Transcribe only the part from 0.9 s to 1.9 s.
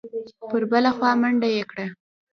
خوا منډه یې کړه.